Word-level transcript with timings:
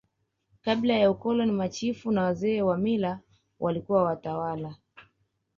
kabla 0.63 0.93
ya 0.93 1.11
ukoloni 1.11 1.51
machifu 1.51 2.11
na 2.11 2.21
wazee 2.23 2.61
wa 2.61 2.77
mila 2.77 3.19
walikuwa 3.59 4.03
watawala 4.03 4.75